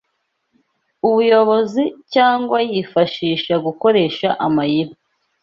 ubuyobozi 1.07 1.83
cyangwa 2.13 2.57
yifashisha 2.69 3.53
gukoresha 3.65 4.27
amayeri 4.45 4.93